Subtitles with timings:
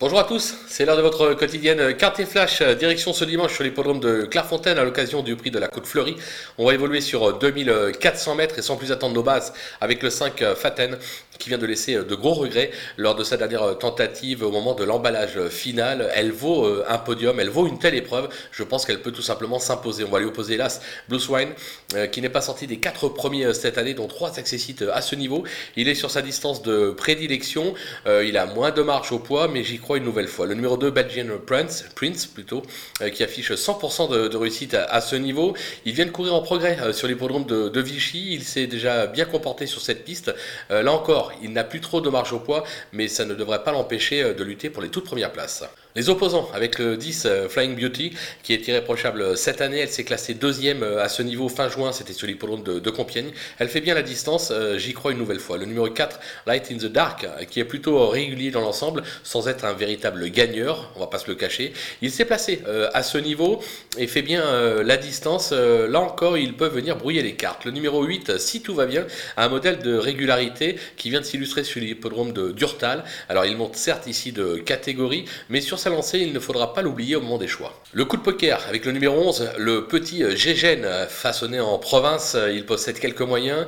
[0.00, 3.64] Bonjour à tous, c'est l'heure de votre quotidienne carte et flash, direction ce dimanche sur
[3.64, 6.16] l'hippodrome de Clairefontaine à l'occasion du prix de la Côte Fleurie.
[6.56, 10.42] On va évoluer sur 2400 mètres et sans plus attendre nos bases avec le 5
[10.56, 10.96] Faten
[11.40, 14.84] qui vient de laisser de gros regrets lors de sa dernière tentative au moment de
[14.84, 16.10] l'emballage final.
[16.14, 19.22] Elle vaut euh, un podium, elle vaut une telle épreuve, je pense qu'elle peut tout
[19.22, 20.04] simplement s'imposer.
[20.04, 21.50] On va lui opposer hélas Blue Swine
[21.94, 25.02] euh, qui n'est pas sorti des quatre premiers euh, cette année dont trois accessites à
[25.02, 25.42] ce niveau.
[25.76, 27.74] Il est sur sa distance de prédilection,
[28.06, 30.46] il a moins de marge au poids mais j'y crois une nouvelle fois.
[30.46, 32.62] Le numéro 2, Belgian Prince, Prince plutôt,
[33.02, 35.54] euh, qui affiche 100% de, réussite à, ce niveau.
[35.84, 38.34] Il vient de courir en progrès euh, sur l'hippodrome de, de, Vichy.
[38.34, 40.32] Il s'est déjà bien comporté sur cette piste.
[40.70, 43.62] Euh, là encore, il n'a plus trop de marge au poids, mais ça ne devrait
[43.62, 45.64] pas l'empêcher de lutter pour les toutes premières places.
[45.96, 48.12] Les opposants, avec le 10 Flying Beauty,
[48.42, 52.12] qui est irréprochable cette année, elle s'est classée deuxième à ce niveau fin juin, c'était
[52.12, 53.30] sur l'hippodrome de, Compiègne.
[53.58, 55.58] Elle fait bien la distance, j'y crois une nouvelle fois.
[55.58, 59.64] Le numéro 4, Light in the Dark, qui est plutôt régulier dans l'ensemble, sans être
[59.64, 61.72] un véritable gagneur, on va pas se le cacher.
[62.02, 63.60] Il s'est placé euh, à ce niveau
[63.98, 65.50] et fait bien euh, la distance.
[65.52, 67.64] Euh, là encore, il peut venir brouiller les cartes.
[67.64, 71.24] Le numéro 8, si tout va bien, a un modèle de régularité qui vient de
[71.24, 73.04] s'illustrer sur l'hippodrome de Durtal.
[73.28, 77.16] Alors il monte certes ici de catégorie, mais sur sa il ne faudra pas l'oublier
[77.16, 77.72] au moment des choix.
[77.92, 82.66] Le coup de poker avec le numéro 11, le petit Gégène, façonné en province, il
[82.66, 83.66] possède quelques moyens.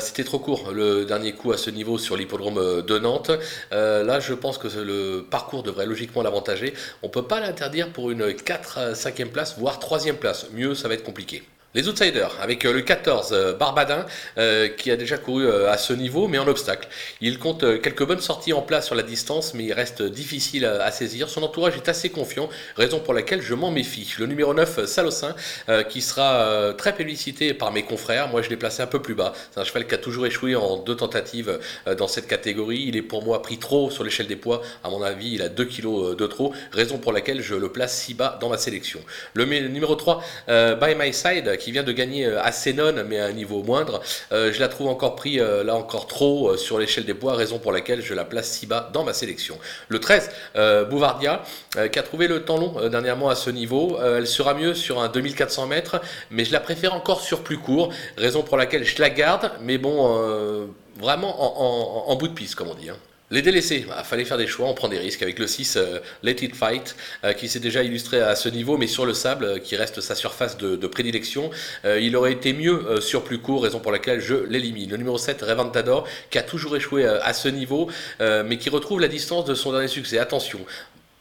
[0.00, 3.30] C'était trop court le dernier coup à ce niveau sur l'hippodrome de Nantes.
[3.70, 6.74] là, je pense que le parcours devrait logiquement l'avantager.
[7.02, 10.46] On ne peut pas l'interdire pour une 4 5e place, voire 3e place.
[10.52, 11.42] Mieux, ça va être compliqué.
[11.72, 14.04] Les outsiders, avec euh, le 14 euh, Barbadin,
[14.38, 16.88] euh, qui a déjà couru à ce niveau, mais en obstacle.
[17.20, 20.90] Il compte quelques bonnes sorties en place sur la distance, mais il reste difficile à,
[20.90, 21.28] saisir.
[21.28, 24.12] Son entourage est assez confiant, raison pour laquelle je m'en méfie.
[24.18, 25.36] Le numéro 9, Salossin,
[25.88, 28.28] qui sera très publicité par mes confrères.
[28.28, 29.32] Moi, je l'ai placé un peu plus bas.
[29.52, 31.58] C'est un cheval qui a toujours échoué en deux tentatives
[31.98, 32.84] dans cette catégorie.
[32.88, 34.62] Il est pour moi pris trop sur l'échelle des poids.
[34.82, 37.96] À mon avis, il a 2 kilos de trop, raison pour laquelle je le place
[37.96, 39.00] si bas dans ma sélection.
[39.34, 40.22] Le numéro 3,
[40.80, 44.00] By My Side, qui vient de gagner euh, à Sénon, mais à un niveau moindre.
[44.32, 47.58] Euh, je la trouve encore pris euh, là encore trop sur l'échelle des bois, raison
[47.58, 49.58] pour laquelle je la place si bas dans ma sélection.
[49.88, 50.30] Le 13,
[50.88, 51.42] Bouvardia,
[51.92, 53.98] qui a trouvé le temps long dernièrement à ce niveau.
[54.02, 56.00] elle sera mieux sur un 2400 mètres,
[56.30, 59.78] mais je la préfère encore sur plus court, raison pour laquelle je la garde, mais
[59.78, 62.88] bon, vraiment en, bout de piste, comme on dit.
[62.88, 62.96] Hein.
[63.32, 65.76] Les délaissés, il bah, fallait faire des choix, on prend des risques avec le 6
[65.76, 69.14] euh, Let It Fight euh, qui s'est déjà illustré à ce niveau mais sur le
[69.14, 71.50] sable euh, qui reste sa surface de, prédilection.
[71.84, 74.90] il aurait été mieux sur plus court, raison pour laquelle je l'élimine.
[74.90, 77.88] Le numéro 7 Reventador qui a toujours échoué à ce niveau
[78.20, 80.18] mais qui retrouve la distance de son dernier succès.
[80.18, 80.58] Attention,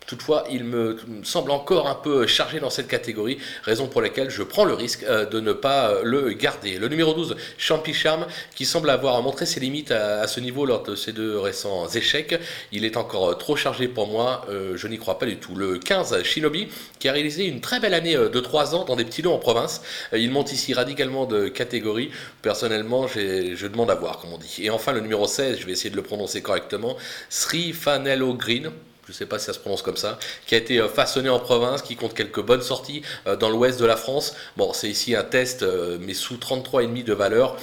[0.09, 4.41] Toutefois, il me semble encore un peu chargé dans cette catégorie, raison pour laquelle je
[4.41, 6.79] prends le risque euh, de ne pas euh, le garder.
[6.79, 8.25] Le numéro 12, Champi Charm,
[8.55, 12.33] qui semble avoir montré ses limites à, ce niveau lors de ses deux récents échecs.
[12.71, 15.53] Il est encore trop chargé pour moi, euh, je n'y crois pas du tout.
[15.53, 19.05] Le 15, Shinobi, qui a réalisé une très belle année de 3 ans dans des
[19.05, 19.83] petits lots en province.
[20.11, 22.09] Il monte ici radicalement de catégorie.
[22.41, 24.55] Personnellement, je demande à voir, comme on dit.
[24.63, 26.97] Et enfin, le numéro 16, je vais essayer de le prononcer correctement,
[27.29, 28.71] Sri Fanello Green
[29.09, 31.29] je ne sais pas si ça se prononce comme ça, qui a été euh, façonné
[31.29, 34.35] en province, qui compte quelques bonnes sorties euh, dans l'ouest de la France.
[34.55, 37.57] Bon, c'est ici un test, euh, mais sous 33,5 de valeur.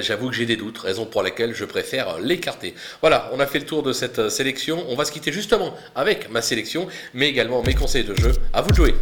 [0.00, 2.74] J'avoue que j'ai des doutes, raison pour laquelle je préfère l'écarter.
[3.02, 4.84] Voilà, on a fait le tour de cette sélection.
[4.88, 8.32] On va se quitter justement avec ma sélection, mais également mes conseils de jeu.
[8.52, 8.94] À vous de jouer.